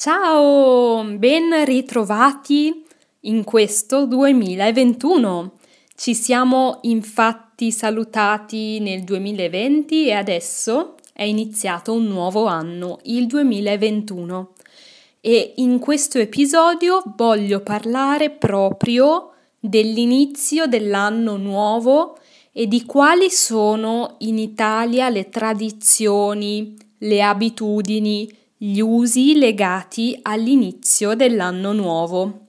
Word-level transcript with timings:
Ciao, 0.00 1.02
ben 1.02 1.64
ritrovati 1.64 2.84
in 3.22 3.42
questo 3.42 4.06
2021. 4.06 5.54
Ci 5.96 6.14
siamo 6.14 6.78
infatti 6.82 7.72
salutati 7.72 8.78
nel 8.78 9.02
2020 9.02 10.06
e 10.06 10.12
adesso 10.12 10.94
è 11.12 11.24
iniziato 11.24 11.94
un 11.94 12.06
nuovo 12.06 12.46
anno, 12.46 13.00
il 13.06 13.26
2021. 13.26 14.52
E 15.20 15.54
in 15.56 15.80
questo 15.80 16.20
episodio 16.20 17.02
voglio 17.16 17.58
parlare 17.62 18.30
proprio 18.30 19.32
dell'inizio 19.58 20.66
dell'anno 20.66 21.36
nuovo 21.36 22.18
e 22.52 22.68
di 22.68 22.84
quali 22.84 23.30
sono 23.30 24.14
in 24.18 24.38
Italia 24.38 25.08
le 25.08 25.28
tradizioni, 25.28 26.76
le 26.98 27.20
abitudini, 27.20 28.36
gli 28.60 28.80
usi 28.80 29.38
legati 29.38 30.18
all'inizio 30.22 31.14
dell'anno 31.14 31.72
nuovo. 31.72 32.46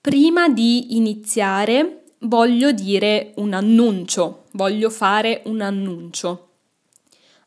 Prima 0.00 0.48
di 0.48 0.96
iniziare 0.96 2.04
voglio 2.20 2.70
dire 2.70 3.32
un 3.36 3.52
annuncio, 3.52 4.44
voglio 4.52 4.90
fare 4.90 5.42
un 5.46 5.60
annuncio. 5.60 6.46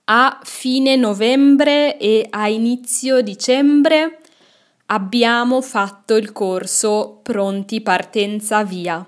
A 0.05 0.41
fine 0.43 0.97
novembre 0.97 1.97
e 1.97 2.27
a 2.29 2.49
inizio 2.49 3.21
dicembre 3.21 4.19
abbiamo 4.87 5.61
fatto 5.61 6.17
il 6.17 6.33
corso 6.33 7.21
Pronti 7.23 7.79
Partenza 7.79 8.65
Via. 8.65 9.07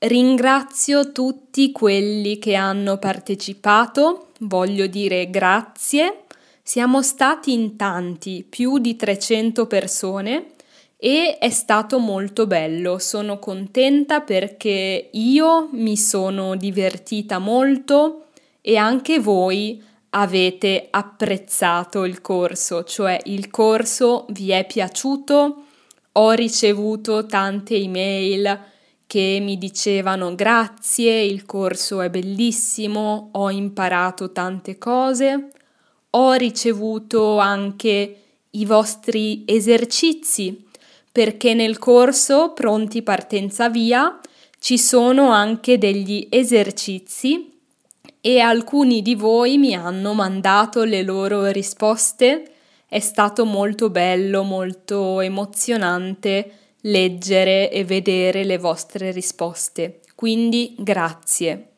Ringrazio 0.00 1.12
tutti 1.12 1.72
quelli 1.72 2.38
che 2.38 2.56
hanno 2.56 2.98
partecipato, 2.98 4.32
voglio 4.40 4.86
dire 4.86 5.30
grazie 5.30 6.21
siamo 6.64 7.02
stati 7.02 7.52
in 7.52 7.76
tanti, 7.76 8.46
più 8.48 8.78
di 8.78 8.94
300 8.94 9.66
persone 9.66 10.52
e 10.96 11.36
è 11.38 11.50
stato 11.50 11.98
molto 11.98 12.46
bello. 12.46 12.98
Sono 12.98 13.40
contenta 13.40 14.20
perché 14.20 15.08
io 15.10 15.68
mi 15.72 15.96
sono 15.96 16.54
divertita 16.54 17.38
molto 17.38 18.26
e 18.60 18.76
anche 18.76 19.18
voi 19.18 19.82
avete 20.10 20.86
apprezzato 20.90 22.04
il 22.04 22.20
corso, 22.20 22.84
cioè 22.84 23.18
il 23.24 23.50
corso 23.50 24.26
vi 24.28 24.50
è 24.50 24.64
piaciuto. 24.64 25.64
Ho 26.12 26.30
ricevuto 26.30 27.26
tante 27.26 27.74
email 27.74 28.60
che 29.06 29.38
mi 29.42 29.58
dicevano 29.58 30.34
grazie, 30.36 31.22
il 31.22 31.44
corso 31.44 32.00
è 32.00 32.08
bellissimo, 32.08 33.30
ho 33.32 33.50
imparato 33.50 34.30
tante 34.30 34.78
cose 34.78 35.50
ho 36.14 36.32
ricevuto 36.32 37.38
anche 37.38 38.16
i 38.50 38.64
vostri 38.66 39.44
esercizi 39.46 40.66
perché 41.10 41.54
nel 41.54 41.78
corso 41.78 42.52
Pronti 42.52 43.02
Partenza 43.02 43.68
Via 43.68 44.18
ci 44.58 44.78
sono 44.78 45.30
anche 45.30 45.78
degli 45.78 46.26
esercizi 46.30 47.50
e 48.20 48.38
alcuni 48.40 49.02
di 49.02 49.14
voi 49.14 49.58
mi 49.58 49.74
hanno 49.74 50.14
mandato 50.14 50.84
le 50.84 51.02
loro 51.02 51.46
risposte. 51.46 52.52
È 52.86 53.00
stato 53.00 53.44
molto 53.44 53.90
bello, 53.90 54.42
molto 54.42 55.20
emozionante 55.20 56.52
leggere 56.82 57.70
e 57.70 57.84
vedere 57.84 58.44
le 58.44 58.58
vostre 58.58 59.10
risposte. 59.10 60.00
Quindi 60.14 60.74
grazie. 60.78 61.72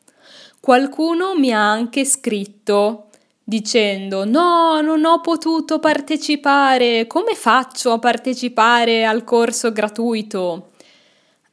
Qualcuno 0.59 1.35
mi 1.37 1.51
ha 1.51 1.71
anche 1.71 2.05
scritto 2.05 3.09
dicendo 3.47 4.25
no, 4.25 4.81
non 4.81 5.05
ho 5.05 5.21
potuto 5.21 5.77
partecipare, 5.77 7.05
come 7.05 7.35
faccio 7.35 7.91
a 7.91 7.99
partecipare 7.99 9.05
al 9.05 9.23
corso 9.23 9.71
gratuito? 9.71 10.71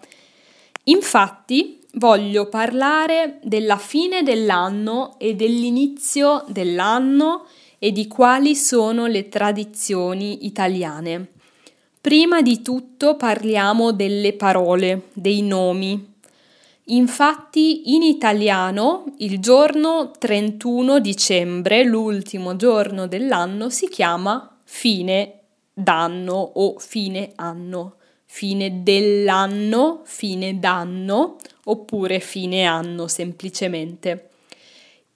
Infatti 0.84 1.80
voglio 1.94 2.48
parlare 2.48 3.38
della 3.42 3.76
fine 3.76 4.22
dell'anno 4.22 5.14
e 5.18 5.34
dell'inizio 5.34 6.44
dell'anno 6.48 7.46
e 7.78 7.92
di 7.92 8.08
quali 8.08 8.56
sono 8.56 9.06
le 9.06 9.28
tradizioni 9.28 10.46
italiane. 10.46 11.28
Prima 12.00 12.42
di 12.42 12.60
tutto 12.60 13.16
parliamo 13.16 13.92
delle 13.92 14.34
parole, 14.34 15.08
dei 15.12 15.42
nomi. 15.42 16.12
Infatti 16.88 17.94
in 17.94 18.02
italiano 18.02 19.04
il 19.18 19.40
giorno 19.40 20.10
31 20.18 20.98
dicembre, 20.98 21.82
l'ultimo 21.82 22.56
giorno 22.56 23.06
dell'anno, 23.06 23.70
si 23.70 23.88
chiama 23.88 24.58
fine 24.64 25.43
d'anno 25.74 26.52
o 26.54 26.78
fine 26.78 27.32
anno, 27.34 27.96
fine 28.24 28.82
dell'anno, 28.82 30.02
fine 30.04 30.58
d'anno 30.58 31.36
oppure 31.64 32.20
fine 32.20 32.64
anno 32.64 33.08
semplicemente. 33.08 34.30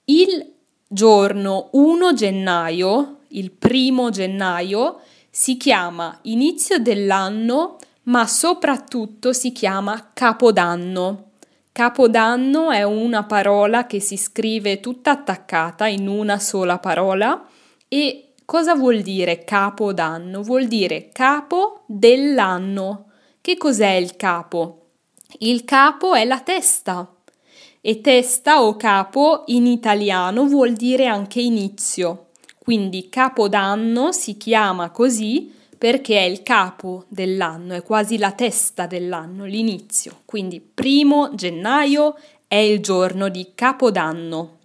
Il 0.05 0.53
giorno 0.85 1.69
1 1.71 2.13
gennaio, 2.13 3.19
il 3.29 3.51
primo 3.51 4.09
gennaio, 4.09 4.99
si 5.29 5.57
chiama 5.57 6.19
inizio 6.23 6.79
dell'anno, 6.79 7.77
ma 8.03 8.25
soprattutto 8.27 9.33
si 9.33 9.51
chiama 9.51 10.11
capodanno. 10.13 11.25
Capodanno 11.71 12.71
è 12.71 12.83
una 12.83 13.23
parola 13.23 13.85
che 13.85 13.99
si 14.01 14.17
scrive 14.17 14.79
tutta 14.79 15.11
attaccata 15.11 15.87
in 15.87 16.07
una 16.07 16.39
sola 16.39 16.79
parola 16.79 17.47
e 17.87 18.28
Cosa 18.49 18.73
vuol 18.73 19.01
dire 19.01 19.43
capo 19.43 19.93
d'anno? 19.93 20.41
Vuol 20.41 20.65
dire 20.65 21.09
capo 21.13 21.83
dell'anno. 21.85 23.11
Che 23.41 23.57
cos'è 23.57 23.91
il 23.91 24.15
capo? 24.15 24.87
Il 25.37 25.63
capo 25.65 26.15
è 26.15 26.25
la 26.25 26.39
testa 26.39 27.13
e 27.79 28.01
testa 28.01 28.63
o 28.63 28.75
capo 28.75 29.43
in 29.49 29.67
italiano 29.67 30.47
vuol 30.47 30.73
dire 30.73 31.05
anche 31.05 31.39
inizio. 31.39 32.29
Quindi 32.57 33.07
capodanno 33.09 34.11
si 34.11 34.35
chiama 34.35 34.89
così 34.89 35.53
perché 35.77 36.17
è 36.17 36.23
il 36.23 36.41
capo 36.41 37.05
dell'anno, 37.07 37.75
è 37.75 37.83
quasi 37.83 38.17
la 38.17 38.31
testa 38.31 38.87
dell'anno, 38.87 39.45
l'inizio. 39.45 40.21
Quindi 40.25 40.59
primo 40.59 41.35
gennaio 41.35 42.15
è 42.47 42.55
il 42.55 42.79
giorno 42.79 43.29
di 43.29 43.51
capodanno. 43.53 44.57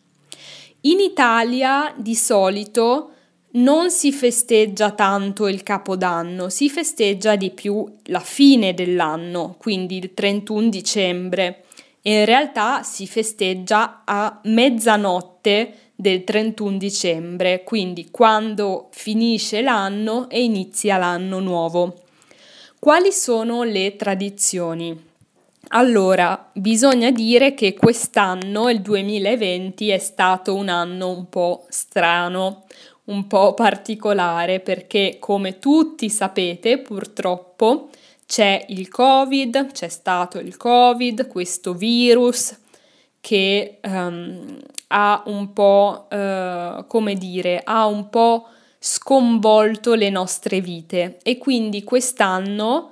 In 0.86 1.00
Italia 1.00 1.92
di 1.94 2.14
solito 2.14 3.10
non 3.54 3.90
si 3.90 4.12
festeggia 4.12 4.90
tanto 4.92 5.46
il 5.46 5.62
Capodanno, 5.62 6.48
si 6.48 6.68
festeggia 6.68 7.36
di 7.36 7.50
più 7.50 7.86
la 8.04 8.20
fine 8.20 8.74
dell'anno, 8.74 9.54
quindi 9.58 9.96
il 9.96 10.12
31 10.14 10.68
dicembre. 10.68 11.64
In 12.02 12.24
realtà 12.24 12.82
si 12.82 13.06
festeggia 13.06 14.02
a 14.04 14.40
mezzanotte 14.44 15.74
del 15.94 16.24
31 16.24 16.76
dicembre, 16.76 17.62
quindi 17.62 18.08
quando 18.10 18.88
finisce 18.90 19.62
l'anno 19.62 20.28
e 20.28 20.42
inizia 20.42 20.96
l'anno 20.96 21.38
nuovo. 21.38 22.02
Quali 22.78 23.12
sono 23.12 23.62
le 23.62 23.94
tradizioni? 23.96 25.12
Allora, 25.68 26.50
bisogna 26.52 27.10
dire 27.10 27.54
che 27.54 27.74
quest'anno, 27.74 28.68
il 28.68 28.82
2020, 28.82 29.88
è 29.88 29.98
stato 29.98 30.54
un 30.54 30.68
anno 30.68 31.08
un 31.08 31.28
po' 31.28 31.64
strano, 31.68 32.64
un 33.06 33.26
po' 33.26 33.54
particolare 33.54 34.60
perché 34.60 35.16
come 35.18 35.58
tutti 35.58 36.08
sapete 36.08 36.78
purtroppo 36.78 37.90
c'è 38.26 38.64
il 38.68 38.88
Covid, 38.88 39.72
c'è 39.72 39.88
stato 39.88 40.38
il 40.38 40.56
Covid, 40.56 41.26
questo 41.26 41.74
virus 41.74 42.56
che 43.20 43.78
um, 43.82 44.58
ha 44.88 45.22
un 45.26 45.52
po', 45.52 46.08
uh, 46.10 46.86
come 46.86 47.14
dire, 47.14 47.60
ha 47.62 47.86
un 47.86 48.08
po' 48.08 48.48
sconvolto 48.78 49.94
le 49.94 50.10
nostre 50.10 50.60
vite. 50.60 51.18
E 51.22 51.38
quindi 51.38 51.84
quest'anno 51.84 52.90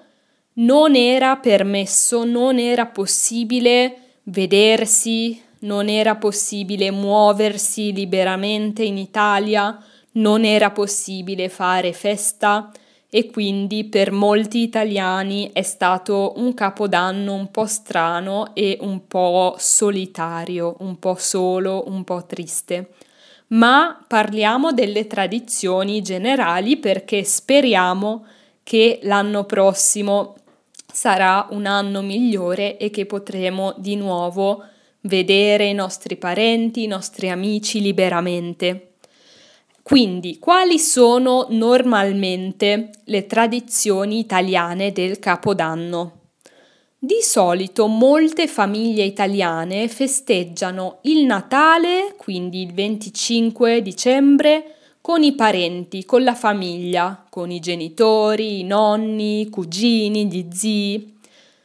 non 0.55 0.95
era 0.95 1.37
permesso, 1.37 2.25
non 2.25 2.59
era 2.59 2.87
possibile 2.87 3.97
vedersi, 4.25 5.41
non 5.61 5.89
era 5.89 6.17
possibile 6.17 6.91
muoversi 6.91 7.93
liberamente 7.93 8.83
in 8.83 8.99
Italia, 8.99 9.83
non 10.13 10.45
era 10.45 10.71
possibile 10.71 11.49
fare 11.49 11.93
festa 11.93 12.71
e 13.15 13.31
quindi 13.31 13.85
per 13.85 14.11
molti 14.11 14.63
italiani 14.63 15.51
è 15.53 15.61
stato 15.61 16.33
un 16.37 16.55
capodanno 16.55 17.35
un 17.35 17.51
po' 17.51 17.67
strano 17.67 18.55
e 18.55 18.79
un 18.81 19.07
po' 19.07 19.55
solitario, 19.59 20.77
un 20.79 20.99
po' 20.99 21.17
solo, 21.19 21.85
un 21.89 22.05
po' 22.05 22.25
triste. 22.25 22.93
Ma 23.49 24.03
parliamo 24.09 24.73
delle 24.73 25.07
tradizioni 25.07 26.01
generali 26.01 26.79
perché 26.79 27.23
speriamo 27.23 28.25
che 28.63 29.01
l'anno 29.03 29.45
prossimo 29.45 30.37
sarà 30.91 31.49
un 31.51 31.67
anno 31.67 32.01
migliore 32.01 32.79
e 32.79 32.89
che 32.89 33.05
potremo 33.05 33.75
di 33.77 33.97
nuovo 33.97 34.65
vedere 35.03 35.67
i 35.67 35.75
nostri 35.75 36.17
parenti, 36.17 36.85
i 36.85 36.87
nostri 36.87 37.29
amici 37.29 37.83
liberamente. 37.83 38.92
Quindi, 39.83 40.39
quali 40.39 40.79
sono 40.79 41.47
normalmente 41.51 42.91
le 43.07 43.27
tradizioni 43.27 44.21
italiane 44.21 44.93
del 44.93 45.19
Capodanno? 45.19 46.21
Di 46.97 47.19
solito 47.21 47.89
molte 47.89 48.47
famiglie 48.47 49.03
italiane 49.03 49.89
festeggiano 49.89 50.99
il 51.03 51.25
Natale, 51.25 52.15
quindi 52.17 52.63
il 52.63 52.73
25 52.73 53.83
dicembre, 53.83 54.77
con 55.01 55.25
i 55.25 55.35
parenti, 55.35 56.05
con 56.05 56.23
la 56.23 56.37
famiglia, 56.37 57.27
con 57.29 57.51
i 57.51 57.59
genitori, 57.59 58.61
i 58.61 58.65
nonni, 58.65 59.41
i 59.41 59.51
cugini, 59.51 60.27
gli 60.27 60.47
zii. 60.49 61.19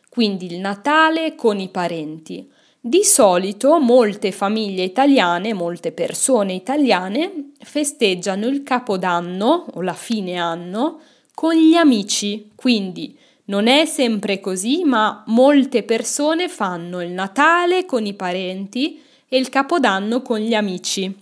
Quindi 0.09 0.47
il 0.47 0.57
Natale 0.57 1.35
con 1.35 1.59
i 1.59 1.69
parenti. 1.69 2.49
Di 2.79 3.03
solito 3.03 3.79
molte 3.79 4.31
famiglie 4.31 4.83
italiane, 4.83 5.53
molte 5.53 5.91
persone 5.91 6.53
italiane 6.53 7.51
festeggiano 7.59 8.47
il 8.47 8.63
Capodanno 8.63 9.65
o 9.73 9.81
la 9.81 9.93
fine 9.93 10.37
anno 10.37 10.99
con 11.33 11.53
gli 11.53 11.73
amici, 11.73 12.51
quindi 12.55 13.17
non 13.45 13.67
è 13.67 13.85
sempre 13.85 14.39
così, 14.39 14.83
ma 14.83 15.23
molte 15.27 15.83
persone 15.83 16.49
fanno 16.49 17.01
il 17.01 17.09
Natale 17.09 17.85
con 17.85 18.05
i 18.05 18.13
parenti 18.13 19.01
e 19.27 19.37
il 19.37 19.49
Capodanno 19.49 20.21
con 20.21 20.39
gli 20.39 20.53
amici. 20.53 21.13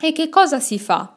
E 0.00 0.12
che 0.12 0.28
cosa 0.28 0.60
si 0.60 0.78
fa? 0.78 1.16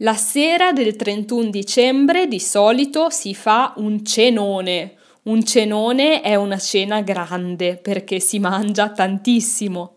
La 0.00 0.14
sera 0.14 0.72
del 0.72 0.94
31 0.96 1.48
dicembre 1.48 2.26
di 2.26 2.40
solito 2.40 3.08
si 3.08 3.34
fa 3.34 3.72
un 3.76 4.04
cenone, 4.04 4.95
un 5.26 5.44
cenone 5.44 6.20
è 6.20 6.34
una 6.36 6.58
cena 6.58 7.00
grande 7.00 7.76
perché 7.76 8.20
si 8.20 8.38
mangia 8.38 8.90
tantissimo. 8.90 9.94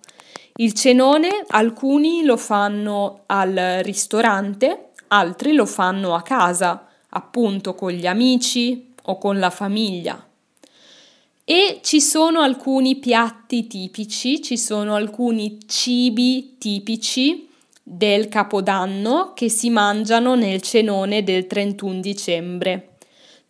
Il 0.55 0.73
cenone 0.73 1.45
alcuni 1.49 2.23
lo 2.23 2.35
fanno 2.35 3.23
al 3.27 3.81
ristorante, 3.83 4.89
altri 5.09 5.53
lo 5.53 5.65
fanno 5.65 6.15
a 6.15 6.21
casa, 6.23 6.87
appunto 7.09 7.75
con 7.75 7.91
gli 7.91 8.07
amici 8.07 8.93
o 9.03 9.17
con 9.17 9.37
la 9.37 9.51
famiglia. 9.51 10.23
E 11.45 11.79
ci 11.83 12.01
sono 12.01 12.41
alcuni 12.41 12.97
piatti 12.97 13.67
tipici, 13.67 14.41
ci 14.41 14.57
sono 14.57 14.95
alcuni 14.95 15.59
cibi 15.67 16.55
tipici 16.57 17.47
del 17.83 18.27
Capodanno 18.29 19.33
che 19.33 19.49
si 19.49 19.69
mangiano 19.69 20.35
nel 20.35 20.61
cenone 20.61 21.23
del 21.23 21.45
31 21.47 21.99
dicembre. 21.99 22.88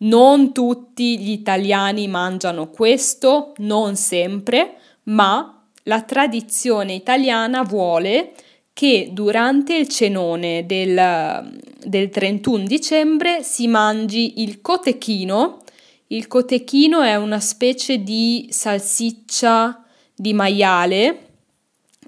Non 0.02 0.52
tutti 0.52 1.18
gli 1.18 1.30
italiani 1.30 2.08
mangiano 2.08 2.70
questo, 2.70 3.52
non 3.58 3.96
sempre, 3.96 4.76
ma 5.04 5.62
la 5.84 6.02
tradizione 6.02 6.94
italiana 6.94 7.62
vuole 7.62 8.32
che 8.72 9.10
durante 9.12 9.74
il 9.74 9.88
cenone 9.88 10.64
del, 10.64 11.60
del 11.84 12.08
31 12.08 12.64
dicembre 12.64 13.42
si 13.42 13.66
mangi 13.66 14.40
il 14.42 14.60
cotechino. 14.62 15.62
Il 16.06 16.26
cotechino 16.26 17.02
è 17.02 17.16
una 17.16 17.40
specie 17.40 18.02
di 18.02 18.48
salsiccia 18.50 19.84
di 20.14 20.32
maiale 20.32 21.28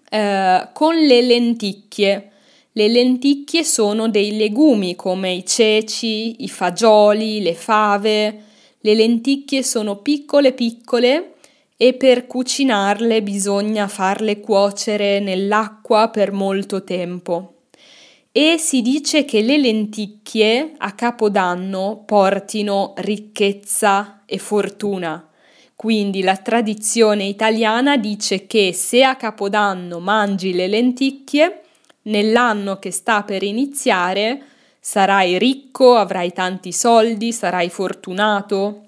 eh, 0.09 0.69
con 0.73 0.95
le 0.95 1.21
lenticchie. 1.21 2.32
Le 2.75 2.89
lenticchie 2.89 3.65
sono 3.65 4.09
dei 4.09 4.39
legumi 4.39 4.97
come 4.97 5.31
i 5.31 5.45
ceci, 5.45 6.43
i 6.43 6.49
fagioli, 6.49 7.43
le 7.43 7.53
fave. 7.53 8.45
Le 8.81 8.95
lenticchie 8.95 9.63
sono 9.63 9.97
piccole 9.97 10.53
piccole 10.53 11.35
e 11.77 11.93
per 11.93 12.27
cucinarle 12.27 13.23
bisogna 13.23 13.89
farle 13.89 14.41
cuocere 14.41 15.21
nell'acqua 15.21 16.09
per 16.09 16.33
molto 16.33 16.83
tempo. 16.83 17.57
E 18.33 18.57
si 18.57 18.81
dice 18.81 19.27
che 19.27 19.43
le 19.43 19.59
lenticchie 19.59 20.73
a 20.79 20.93
Capodanno 20.93 22.05
portino 22.07 22.95
ricchezza 22.97 24.23
e 24.25 24.39
fortuna. 24.39 25.29
Quindi 25.77 26.23
la 26.23 26.37
tradizione 26.39 27.25
italiana 27.25 27.99
dice 27.99 28.47
che 28.47 28.73
se 28.73 29.05
a 29.05 29.17
Capodanno 29.17 29.99
mangi 29.99 30.55
le 30.55 30.69
lenticchie, 30.69 31.62
nell'anno 32.03 32.79
che 32.79 32.91
sta 32.91 33.23
per 33.23 33.43
iniziare 33.43 34.43
sarai 34.85 35.39
ricco, 35.39 35.95
avrai 35.95 36.33
tanti 36.33 36.73
soldi, 36.73 37.33
sarai 37.33 37.71
fortunato. 37.71 38.87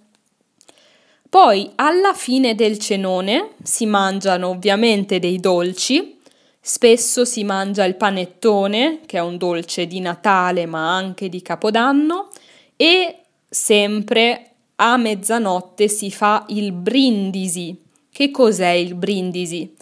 Poi 1.28 1.70
alla 1.76 2.14
fine 2.14 2.54
del 2.54 2.78
cenone 2.78 3.50
si 3.62 3.86
mangiano 3.86 4.48
ovviamente 4.48 5.18
dei 5.18 5.38
dolci, 5.38 6.18
spesso 6.60 7.24
si 7.24 7.44
mangia 7.44 7.84
il 7.84 7.94
panettone, 7.94 9.00
che 9.06 9.18
è 9.18 9.20
un 9.20 9.36
dolce 9.36 9.86
di 9.86 10.00
Natale 10.00 10.66
ma 10.66 10.94
anche 10.96 11.28
di 11.28 11.42
Capodanno, 11.42 12.30
e 12.76 13.18
sempre 13.48 14.50
a 14.76 14.96
mezzanotte 14.96 15.86
si 15.88 16.10
fa 16.10 16.44
il 16.48 16.72
brindisi. 16.72 17.80
Che 18.10 18.30
cos'è 18.30 18.70
il 18.70 18.94
brindisi? 18.94 19.74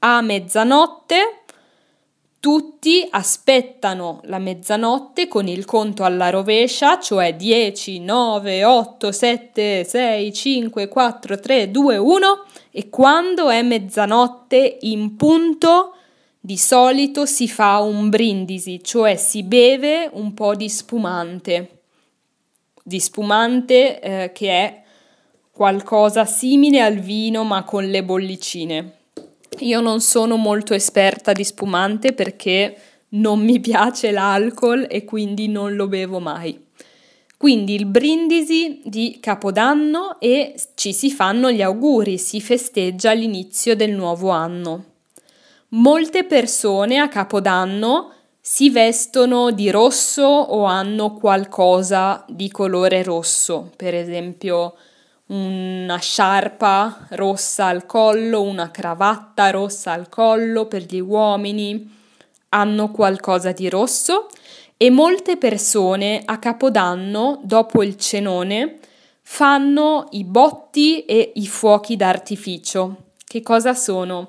A 0.00 0.20
mezzanotte 0.20 1.44
tutti 2.46 3.04
aspettano 3.10 4.20
la 4.26 4.38
mezzanotte 4.38 5.26
con 5.26 5.48
il 5.48 5.64
conto 5.64 6.04
alla 6.04 6.30
rovescia, 6.30 7.00
cioè 7.00 7.34
10, 7.34 7.98
9, 7.98 8.64
8, 8.64 9.10
7, 9.10 9.82
6, 9.82 10.32
5, 10.32 10.86
4, 10.86 11.40
3, 11.40 11.70
2, 11.72 11.96
1 11.96 12.44
e 12.70 12.88
quando 12.88 13.50
è 13.50 13.62
mezzanotte 13.62 14.78
in 14.82 15.16
punto 15.16 15.96
di 16.38 16.56
solito 16.56 17.26
si 17.26 17.48
fa 17.48 17.80
un 17.80 18.10
brindisi, 18.10 18.80
cioè 18.80 19.16
si 19.16 19.42
beve 19.42 20.08
un 20.12 20.32
po' 20.32 20.54
di 20.54 20.68
spumante, 20.68 21.80
di 22.80 23.00
spumante 23.00 23.98
eh, 23.98 24.30
che 24.32 24.50
è 24.50 24.82
qualcosa 25.50 26.24
simile 26.24 26.80
al 26.80 26.98
vino 26.98 27.42
ma 27.42 27.64
con 27.64 27.86
le 27.86 28.04
bollicine. 28.04 28.95
Io 29.60 29.80
non 29.80 30.00
sono 30.00 30.36
molto 30.36 30.74
esperta 30.74 31.32
di 31.32 31.44
spumante 31.44 32.12
perché 32.12 32.76
non 33.10 33.40
mi 33.40 33.58
piace 33.60 34.10
l'alcol 34.10 34.86
e 34.88 35.04
quindi 35.04 35.48
non 35.48 35.74
lo 35.74 35.86
bevo 35.86 36.18
mai. 36.18 36.64
Quindi 37.38 37.74
il 37.74 37.86
brindisi 37.86 38.80
di 38.84 39.18
Capodanno 39.20 40.18
e 40.20 40.54
ci 40.74 40.92
si 40.92 41.10
fanno 41.10 41.50
gli 41.50 41.62
auguri, 41.62 42.18
si 42.18 42.40
festeggia 42.40 43.12
l'inizio 43.12 43.76
del 43.76 43.92
nuovo 43.92 44.30
anno. 44.30 44.84
Molte 45.70 46.24
persone 46.24 46.98
a 46.98 47.08
Capodanno 47.08 48.12
si 48.40 48.70
vestono 48.70 49.50
di 49.50 49.70
rosso 49.70 50.22
o 50.22 50.64
hanno 50.64 51.14
qualcosa 51.14 52.24
di 52.28 52.50
colore 52.50 53.02
rosso, 53.02 53.70
per 53.76 53.94
esempio 53.94 54.74
una 55.26 55.98
sciarpa 55.98 57.06
rossa 57.10 57.66
al 57.66 57.86
collo, 57.86 58.42
una 58.42 58.70
cravatta 58.70 59.50
rossa 59.50 59.92
al 59.92 60.08
collo 60.08 60.66
per 60.66 60.82
gli 60.82 61.00
uomini, 61.00 61.94
hanno 62.50 62.90
qualcosa 62.90 63.52
di 63.52 63.68
rosso 63.68 64.28
e 64.76 64.90
molte 64.90 65.36
persone 65.36 66.22
a 66.24 66.38
Capodanno, 66.38 67.40
dopo 67.42 67.82
il 67.82 67.96
cenone, 67.96 68.78
fanno 69.22 70.06
i 70.10 70.22
botti 70.22 71.04
e 71.04 71.32
i 71.34 71.46
fuochi 71.46 71.96
d'artificio. 71.96 73.04
Che 73.24 73.42
cosa 73.42 73.74
sono? 73.74 74.28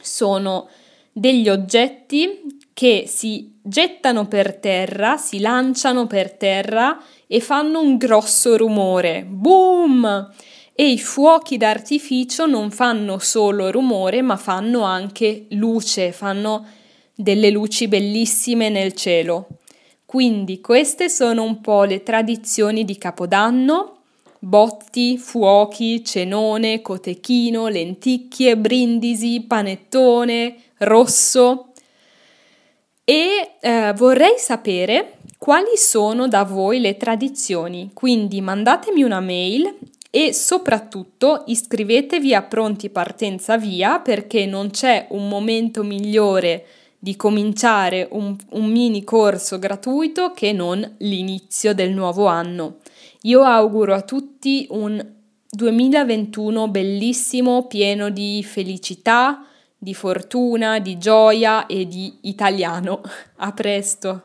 Sono 0.00 0.68
degli 1.10 1.48
oggetti 1.48 2.58
che 2.72 3.04
si 3.08 3.58
gettano 3.60 4.28
per 4.28 4.54
terra, 4.56 5.16
si 5.16 5.40
lanciano 5.40 6.06
per 6.06 6.32
terra 6.34 6.96
e 7.28 7.40
fanno 7.40 7.80
un 7.80 7.96
grosso 7.96 8.56
rumore. 8.56 9.24
Boom! 9.24 10.32
e 10.80 10.92
i 10.92 10.98
fuochi 11.00 11.56
d'artificio 11.56 12.46
non 12.46 12.70
fanno 12.70 13.18
solo 13.18 13.68
rumore, 13.72 14.22
ma 14.22 14.36
fanno 14.36 14.82
anche 14.82 15.46
luce, 15.50 16.12
fanno 16.12 16.64
delle 17.12 17.50
luci 17.50 17.88
bellissime 17.88 18.68
nel 18.68 18.92
cielo. 18.92 19.48
Quindi 20.06 20.60
queste 20.60 21.08
sono 21.08 21.42
un 21.42 21.60
po' 21.60 21.82
le 21.82 22.04
tradizioni 22.04 22.84
di 22.84 22.96
Capodanno. 22.96 24.02
Botti, 24.38 25.18
fuochi, 25.18 26.04
cenone, 26.04 26.80
cotechino, 26.80 27.66
lenticchie, 27.66 28.56
brindisi, 28.56 29.46
panettone, 29.48 30.54
rosso. 30.78 31.72
E 33.02 33.56
eh, 33.60 33.92
vorrei 33.96 34.38
sapere 34.38 35.17
quali 35.38 35.76
sono 35.76 36.26
da 36.26 36.42
voi 36.42 36.80
le 36.80 36.96
tradizioni, 36.96 37.90
quindi 37.94 38.40
mandatemi 38.40 39.04
una 39.04 39.20
mail 39.20 39.72
e 40.10 40.32
soprattutto 40.32 41.44
iscrivetevi 41.46 42.34
a 42.34 42.42
Pronti 42.42 42.90
Partenza 42.90 43.56
Via 43.56 44.00
perché 44.00 44.46
non 44.46 44.70
c'è 44.70 45.06
un 45.10 45.28
momento 45.28 45.84
migliore 45.84 46.66
di 46.98 47.14
cominciare 47.14 48.08
un, 48.10 48.36
un, 48.50 48.70
mini 48.70 49.04
corso 49.04 49.60
gratuito 49.60 50.32
che 50.32 50.52
non 50.52 50.96
l'inizio 50.98 51.72
del 51.72 51.92
nuovo 51.92 52.26
anno. 52.26 52.78
Io 53.22 53.42
auguro 53.42 53.94
a 53.94 54.02
tutti 54.02 54.66
un 54.70 55.06
2021 55.48 56.68
bellissimo, 56.68 57.66
pieno 57.68 58.10
di 58.10 58.42
felicità, 58.42 59.46
di 59.76 59.94
fortuna, 59.94 60.80
di 60.80 60.98
gioia 60.98 61.66
e 61.66 61.86
di 61.86 62.18
italiano. 62.22 63.02
A 63.36 63.52
presto! 63.52 64.22